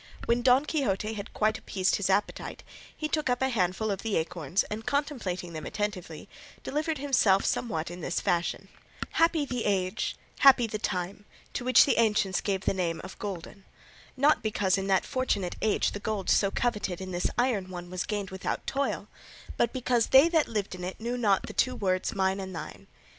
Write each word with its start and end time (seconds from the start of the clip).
When 0.25 0.41
Don 0.41 0.65
Quixote 0.65 1.13
had 1.13 1.31
quite 1.31 1.59
appeased 1.59 1.97
his 1.97 2.09
appetite 2.09 2.63
he 2.97 3.07
took 3.07 3.29
up 3.29 3.39
a 3.43 3.49
handful 3.49 3.91
of 3.91 4.01
the 4.01 4.17
acorns, 4.17 4.63
and 4.63 4.83
contemplating 4.83 5.53
them 5.53 5.67
attentively 5.67 6.27
delivered 6.63 6.97
himself 6.97 7.45
somewhat 7.45 7.91
in 7.91 8.01
this 8.01 8.19
fashion: 8.19 8.67
"Happy 9.11 9.45
the 9.45 9.63
age, 9.63 10.15
happy 10.39 10.65
the 10.65 10.79
time, 10.79 11.25
to 11.53 11.63
which 11.63 11.85
the 11.85 11.99
ancients 11.99 12.41
gave 12.41 12.61
the 12.61 12.73
name 12.73 12.99
of 13.03 13.19
golden, 13.19 13.63
not 14.17 14.41
because 14.41 14.75
in 14.75 14.87
that 14.87 15.05
fortunate 15.05 15.55
age 15.61 15.91
the 15.91 15.99
gold 15.99 16.31
so 16.31 16.49
coveted 16.49 16.99
in 16.99 17.11
this 17.11 17.27
our 17.37 17.45
iron 17.45 17.69
one 17.69 17.91
was 17.91 18.07
gained 18.07 18.31
without 18.31 18.65
toil, 18.65 19.07
but 19.55 19.71
because 19.71 20.07
they 20.07 20.27
that 20.27 20.47
lived 20.47 20.73
in 20.73 20.83
it 20.83 20.99
knew 20.99 21.15
not 21.15 21.45
the 21.45 21.53
two 21.53 21.75
words 21.75 22.15
"mine" 22.15 22.39
and 22.39 22.55
"thine"! 22.55 22.87